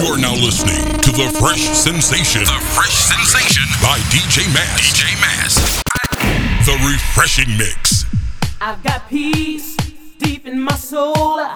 [0.00, 2.40] You are now listening to the Fresh Sensation.
[2.44, 4.80] The Fresh Sensation by DJ Mass.
[4.80, 5.82] DJ Mass.
[6.64, 8.06] The refreshing mix.
[8.62, 9.76] I've got peace
[10.16, 11.46] deep in my soul.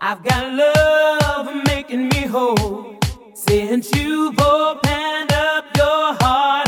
[0.00, 2.98] I've got love making me whole.
[3.34, 6.67] Since you've opened up your heart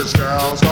[0.00, 0.62] This girl's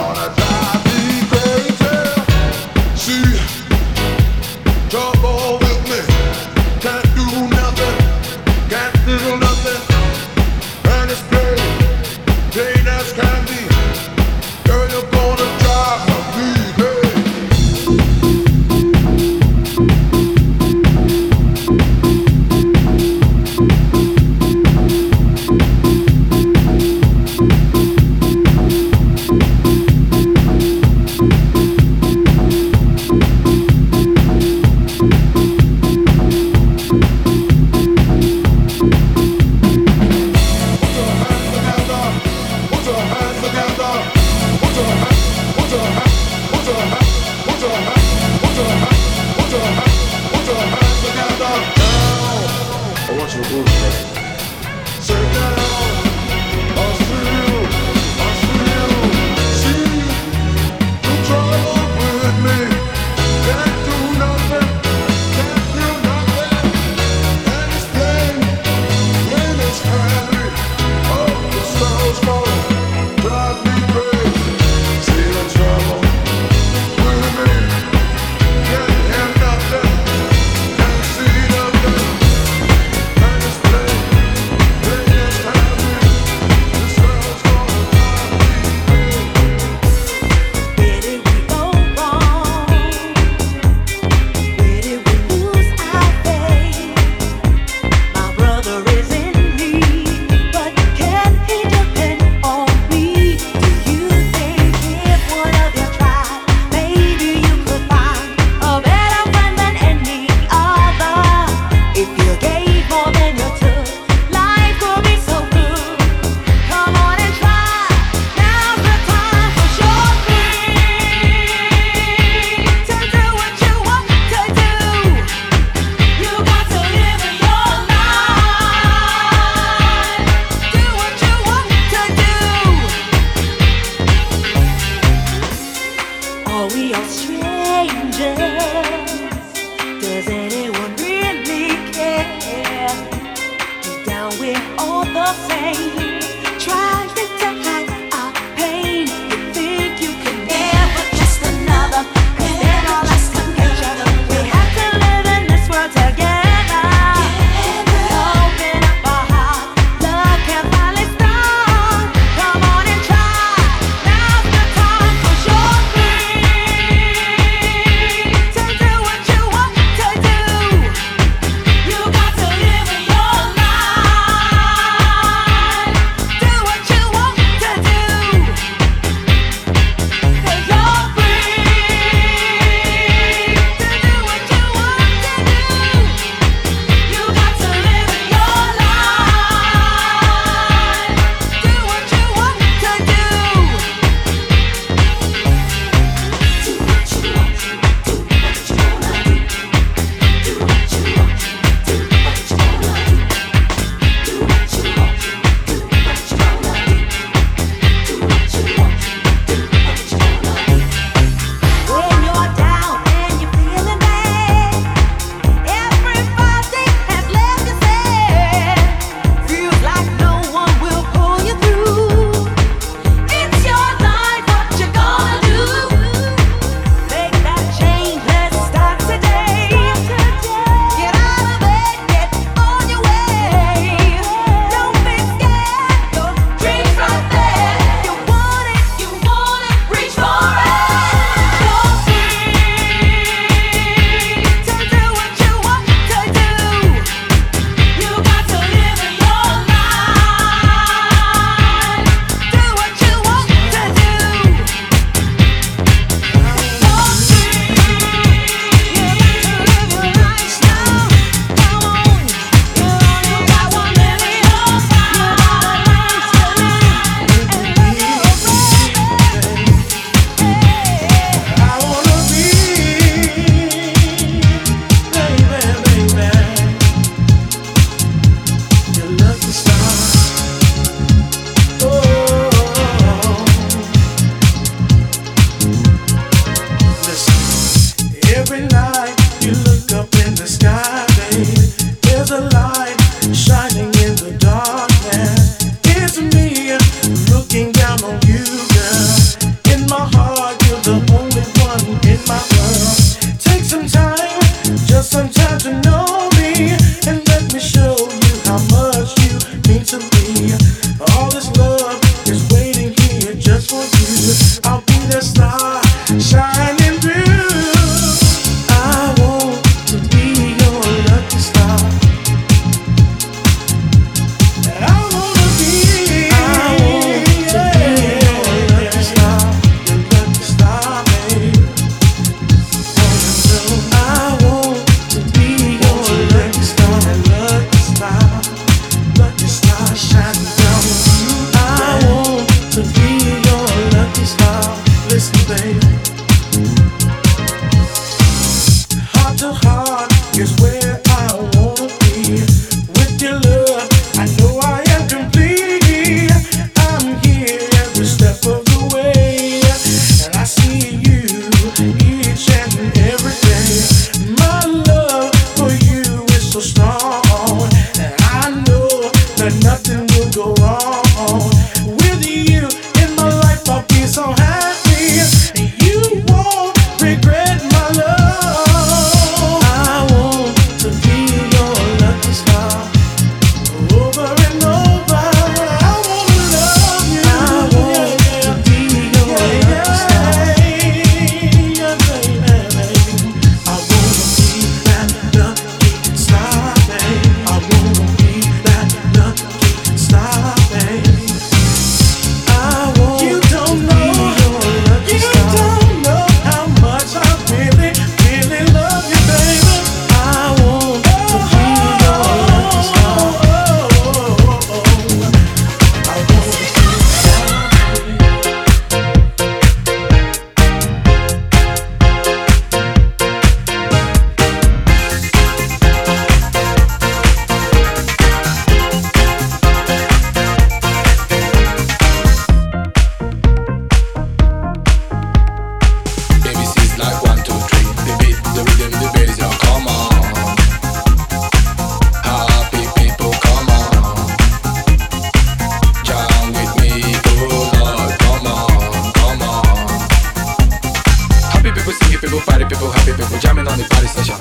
[453.84, 454.36] party session.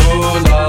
[0.00, 0.67] Oh Lord.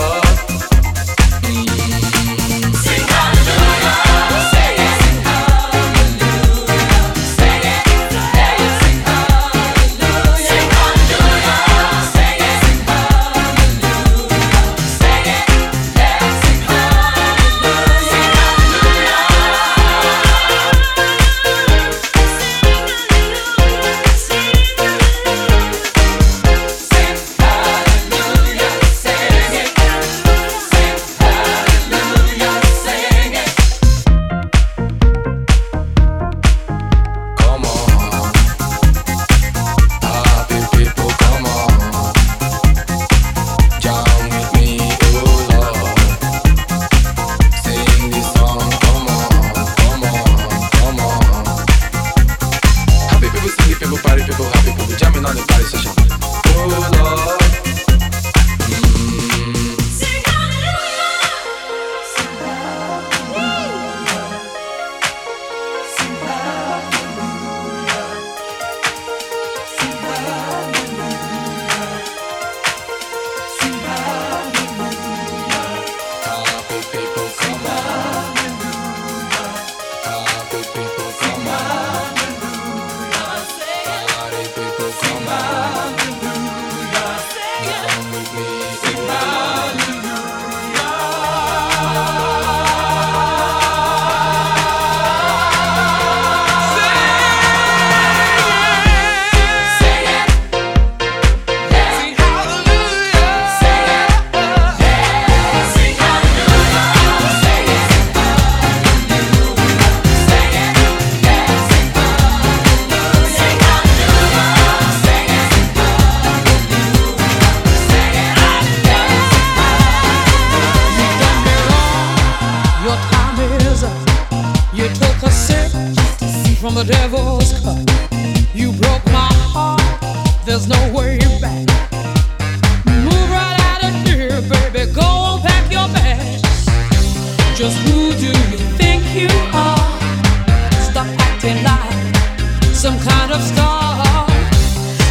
[142.74, 144.26] some kind of star.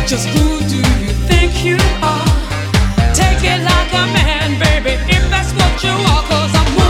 [0.06, 2.26] Just who do you think you are?
[3.14, 6.87] Take it like a man, baby, if that's what you are, cause I'm.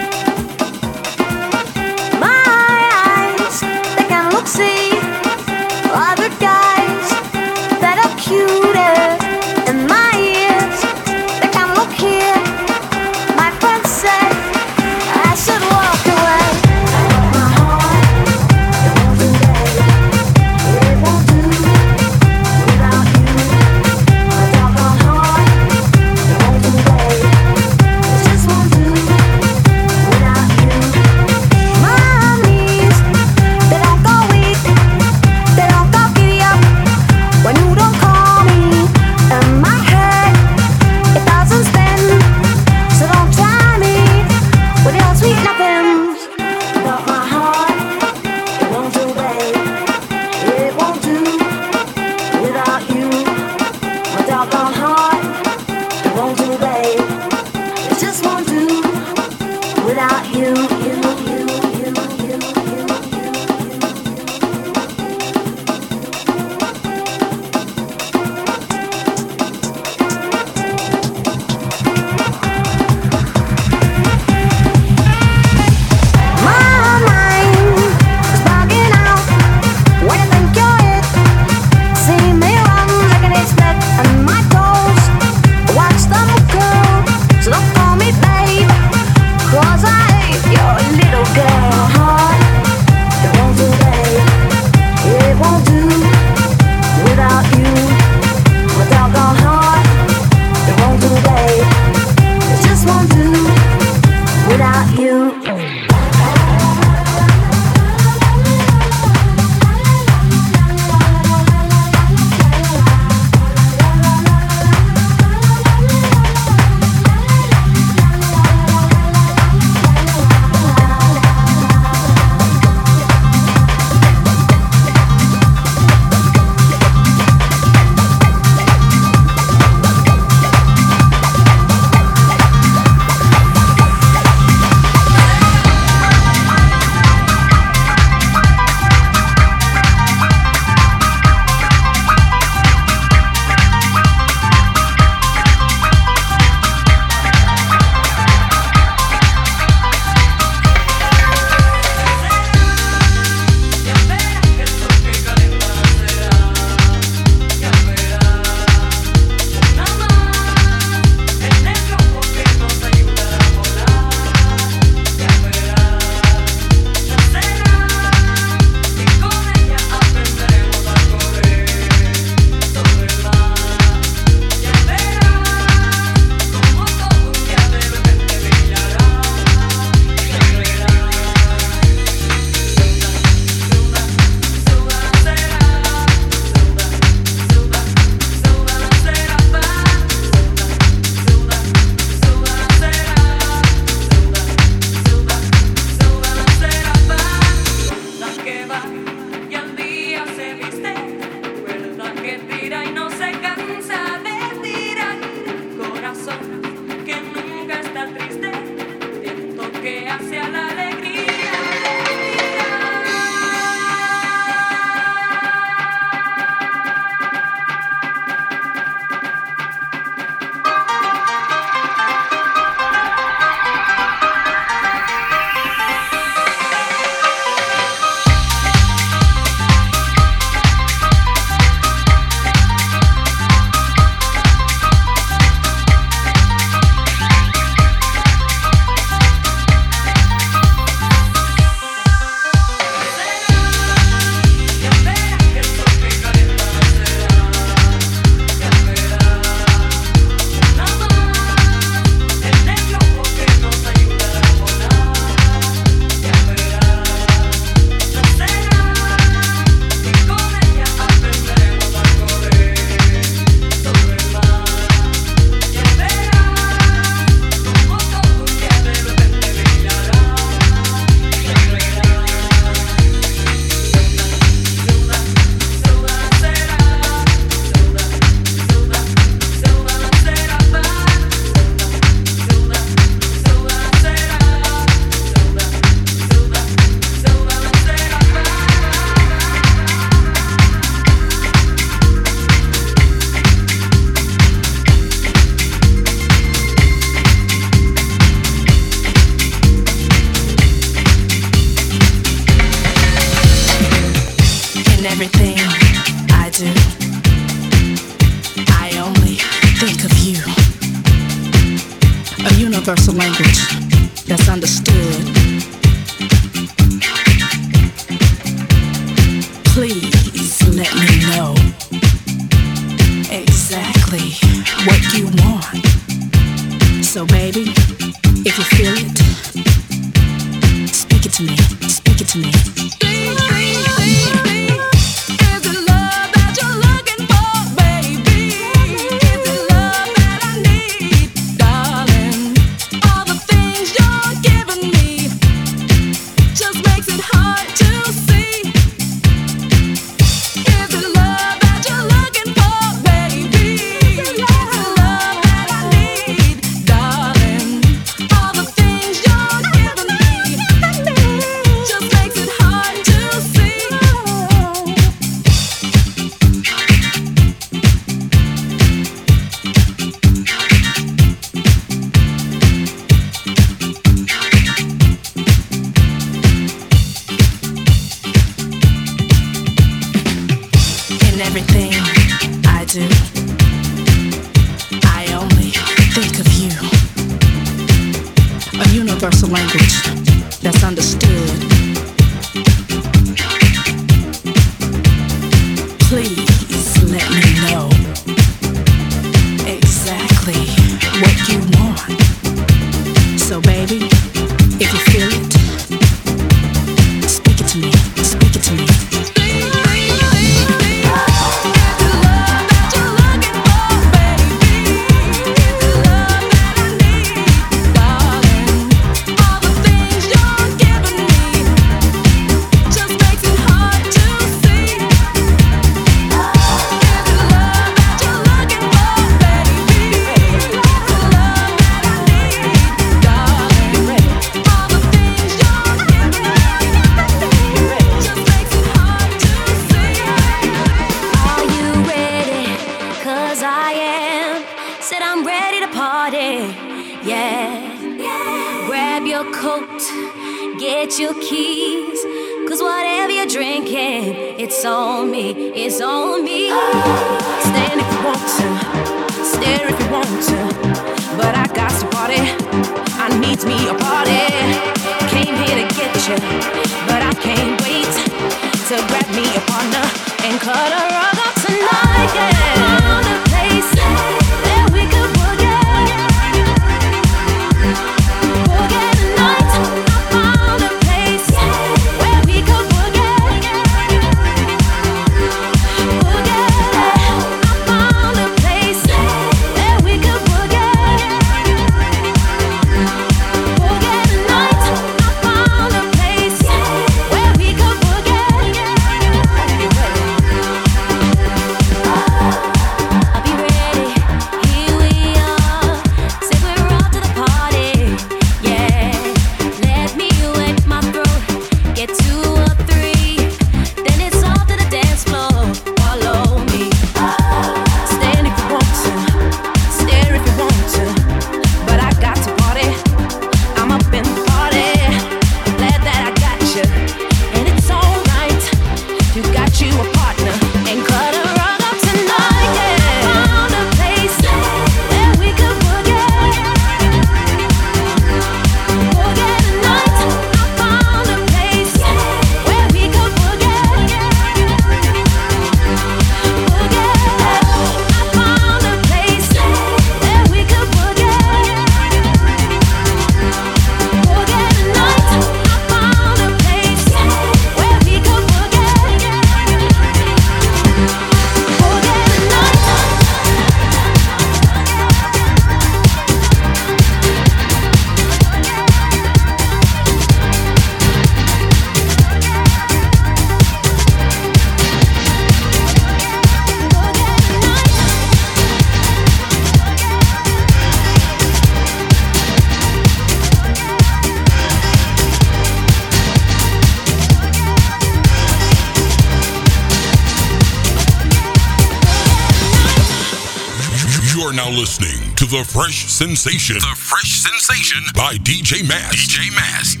[596.22, 596.76] sensation.
[596.76, 599.16] The fresh sensation by DJ Mast.
[599.16, 600.00] DJ Mast.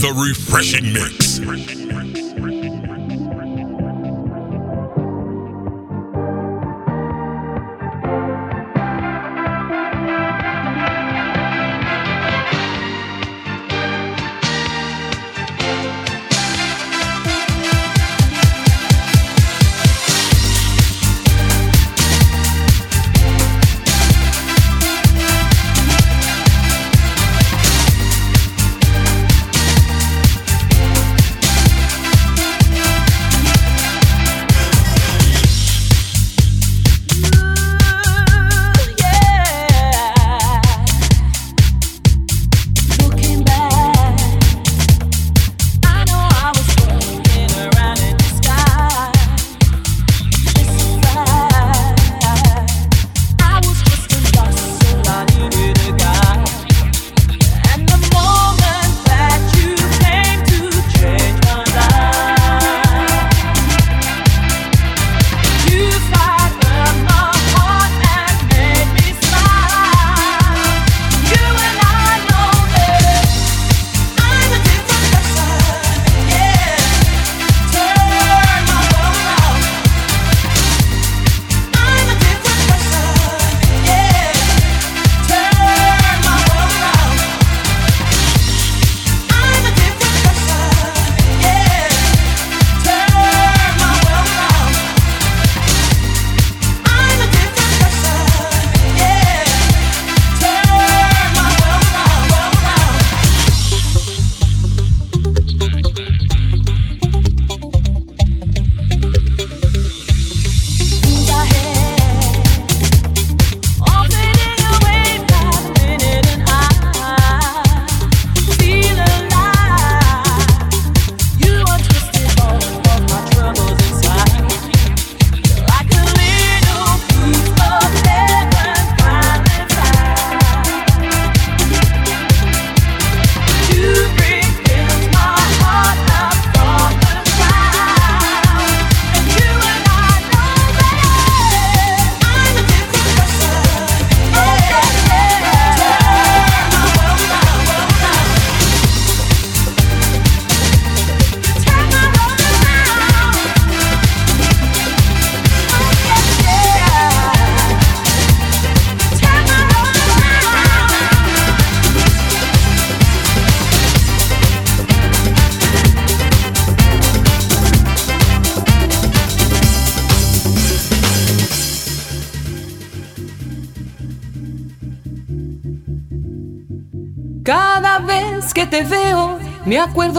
[0.00, 1.83] The refreshing mix.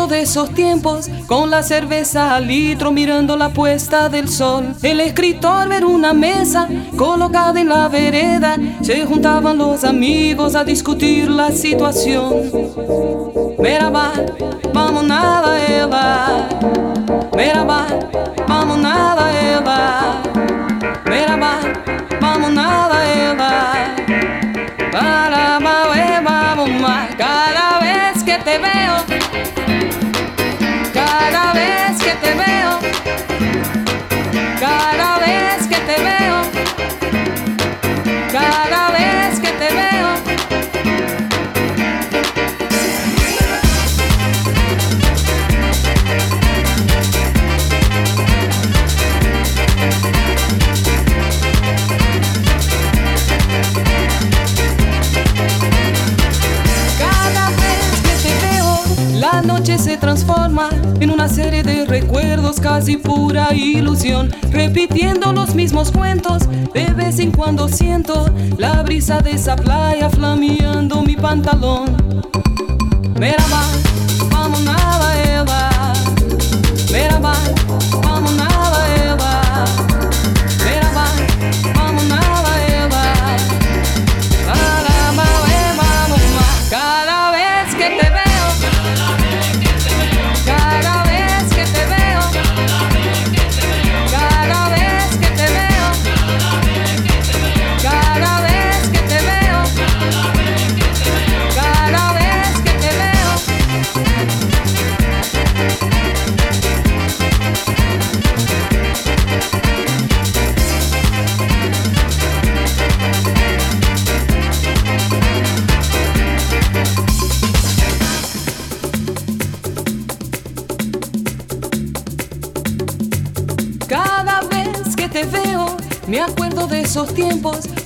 [0.08, 4.76] De esos tiempos, con la cerveza al litro mirando la puesta del sol.
[4.82, 11.30] El escritor ver una mesa colocada en la vereda, se juntaban los amigos a discutir
[11.30, 12.52] la situación.
[14.74, 16.95] Vamos nada.
[64.52, 66.44] Repitiendo los mismos cuentos,
[66.76, 71.98] de vez en cuando siento la brisa de esa playa flameando mi pantalón.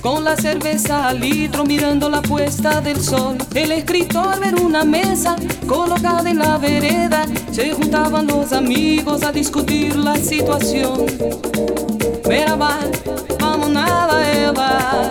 [0.00, 3.36] Con la cerveza al litro mirando la puesta del sol.
[3.54, 5.36] El escritor ver una mesa
[5.66, 11.06] colocada en la vereda, se juntaban los amigos a discutir la situación.
[12.28, 12.78] Merhaba,
[13.38, 15.10] vamos nada, Eva.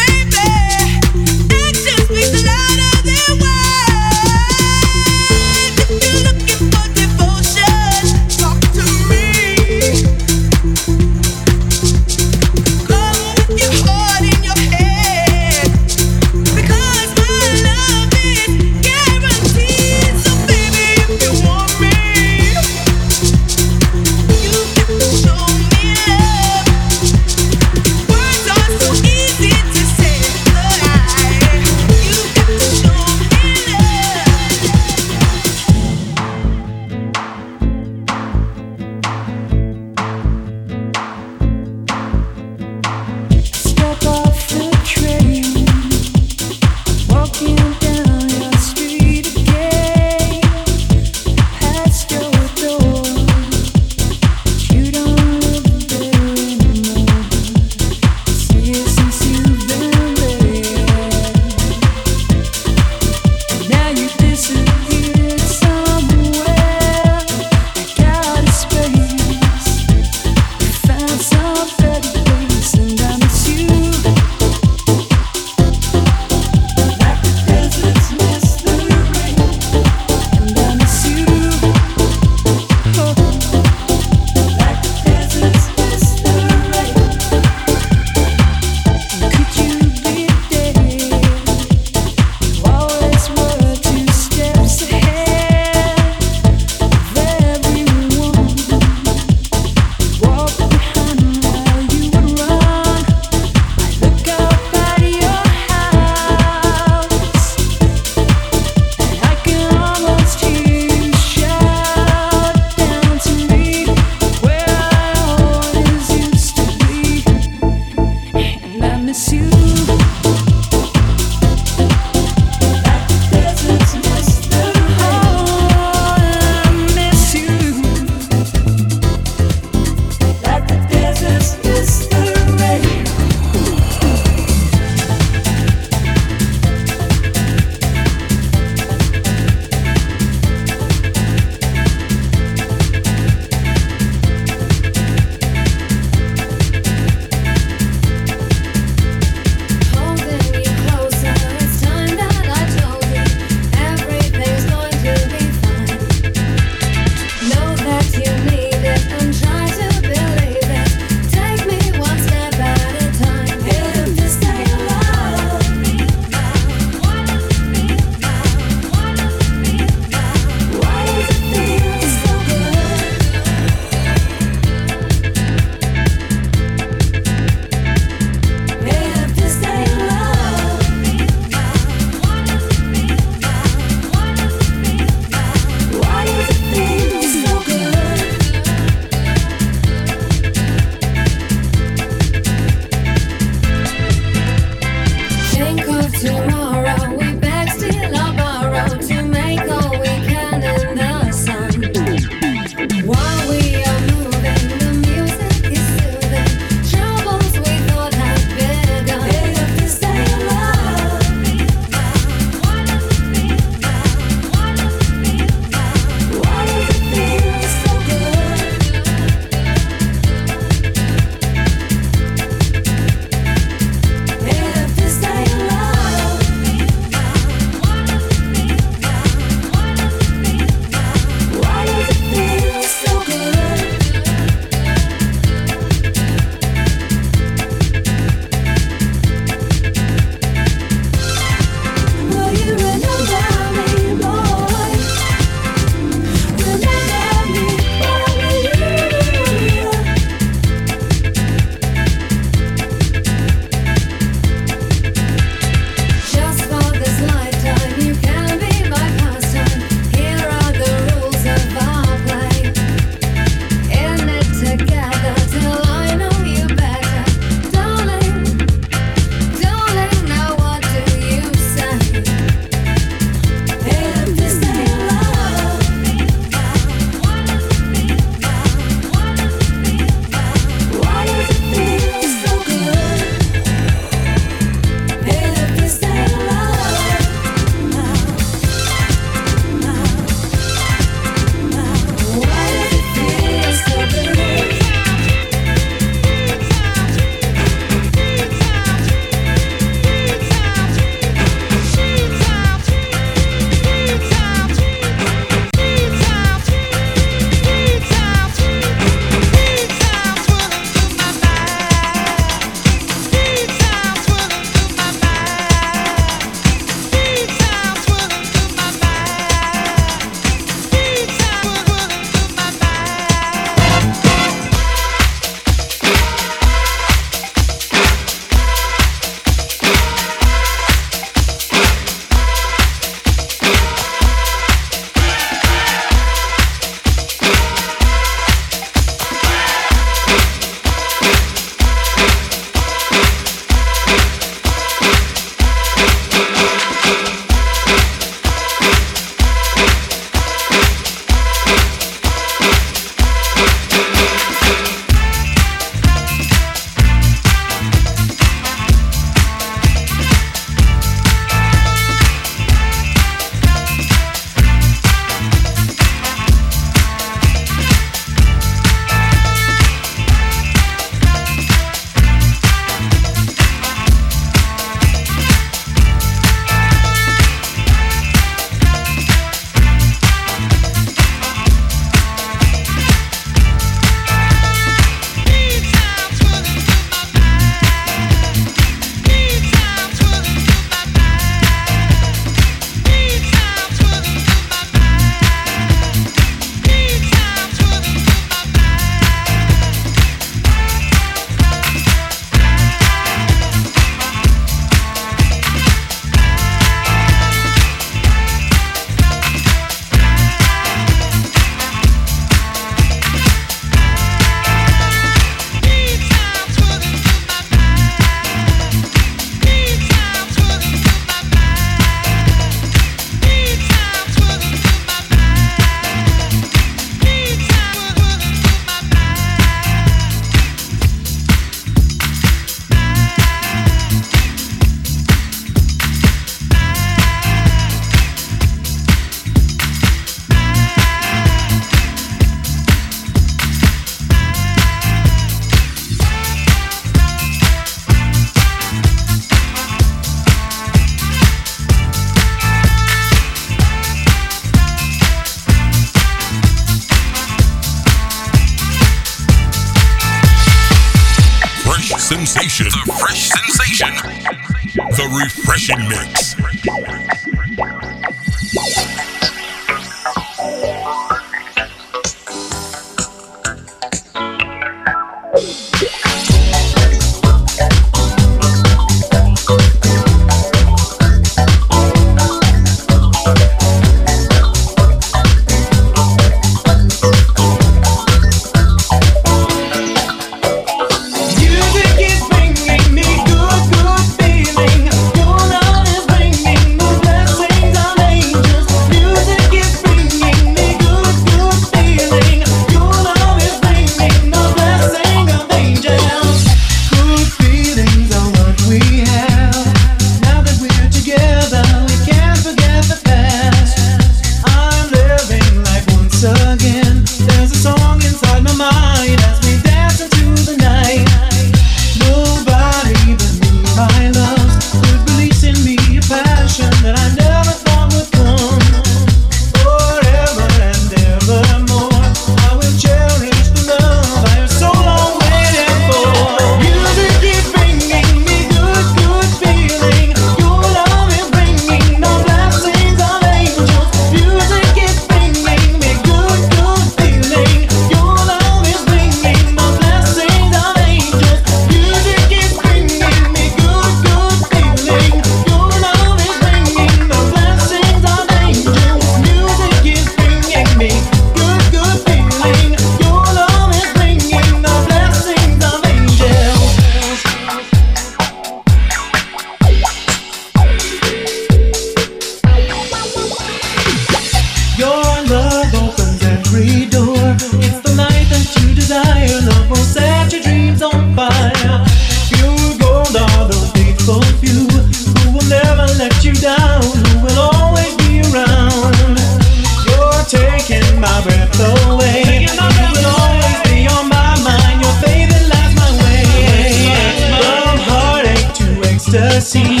[599.61, 600.00] see.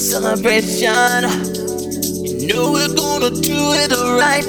[0.00, 1.28] celebration.
[2.24, 4.44] You know we're gonna do it right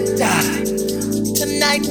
[1.35, 1.85] tonight.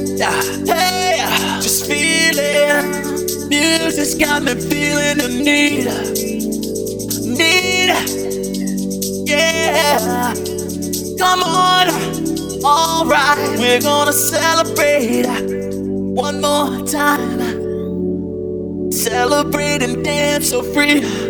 [0.66, 1.18] Hey,
[1.60, 3.48] just feeling.
[3.50, 5.84] Music's got me feeling the need.
[7.36, 7.90] Need.
[9.28, 10.32] Yeah.
[11.18, 11.90] Come on.
[12.64, 15.26] Alright, we're gonna celebrate
[16.14, 17.40] one more time.
[18.90, 21.29] Celebrate and dance so free.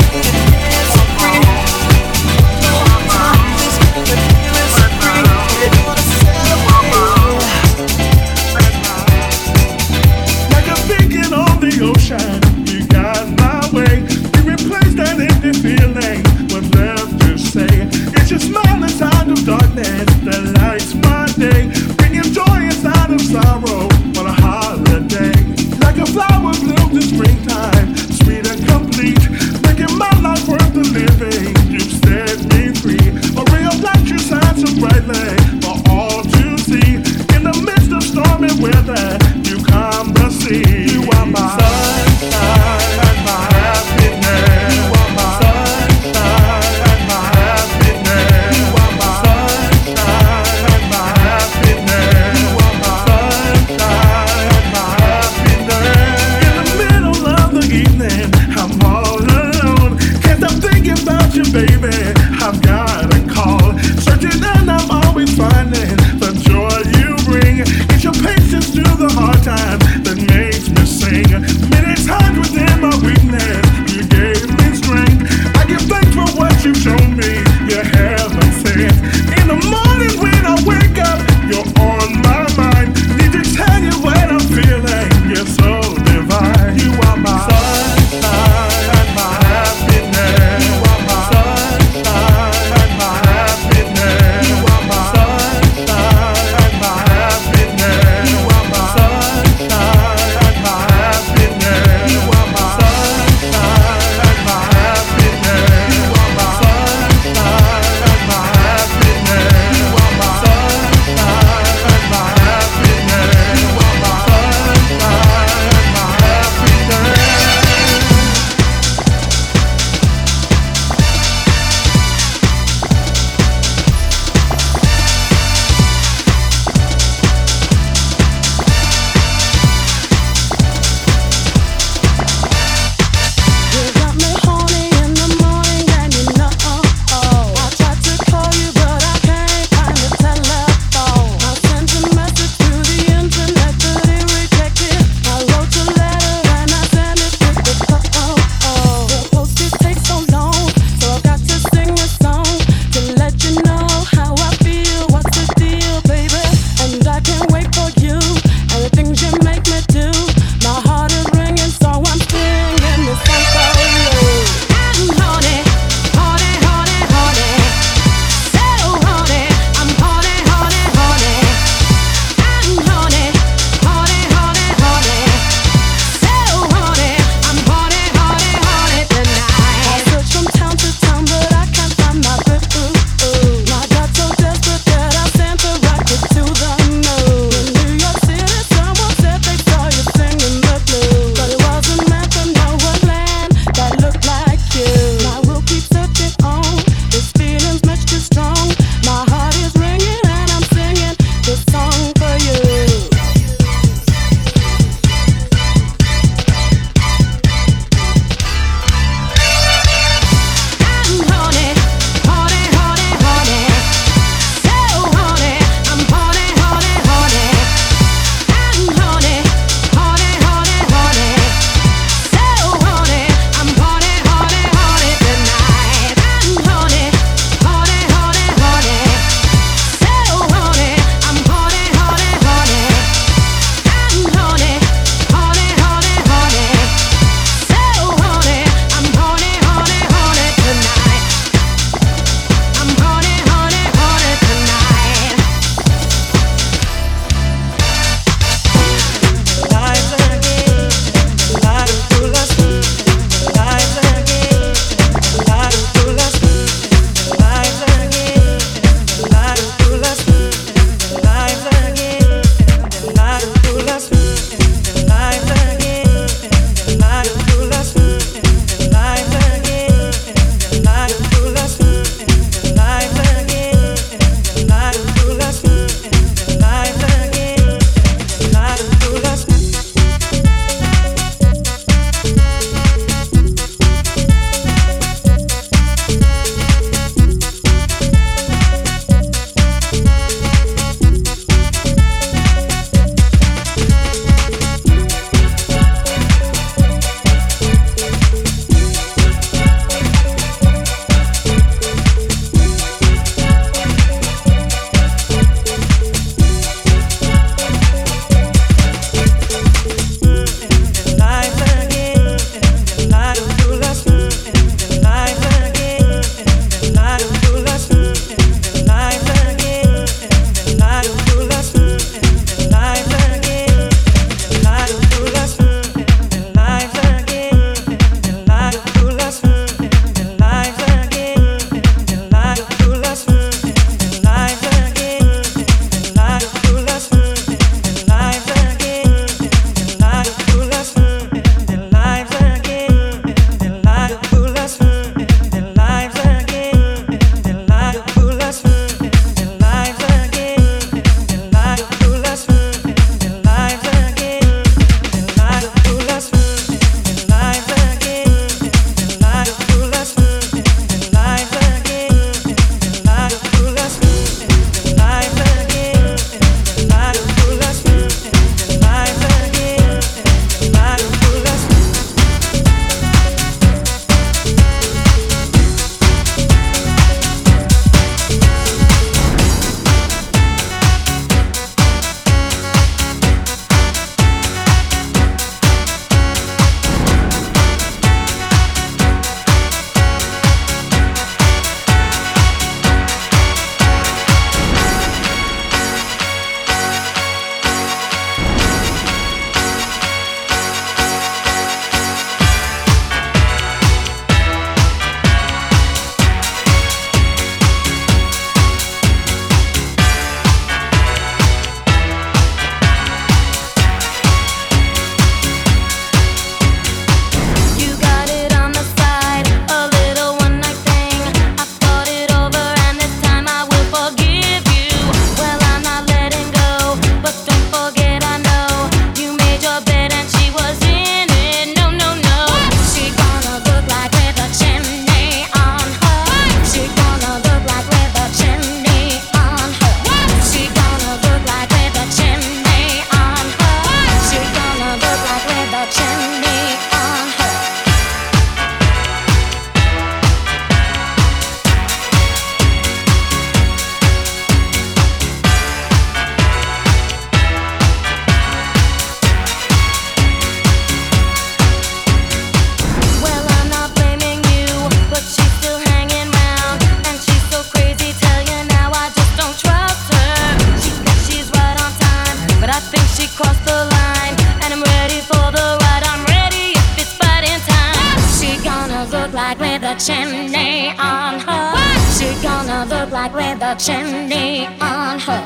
[483.75, 485.43] chimney on her.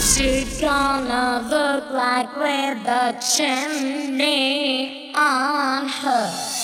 [0.00, 6.55] She gonna look like with a chimney on her.